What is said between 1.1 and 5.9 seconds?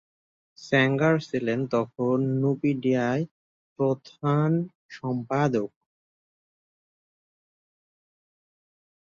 ছিলেন তখন নুপিডিয়ায় প্রধান সম্পাদক।